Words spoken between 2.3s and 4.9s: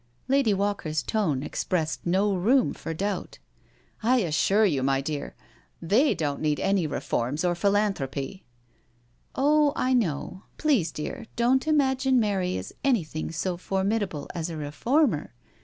room for doubt. '* I assure you,